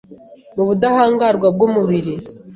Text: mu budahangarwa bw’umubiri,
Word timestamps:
mu 0.55 0.63
budahangarwa 0.69 1.47
bw’umubiri, 1.55 2.13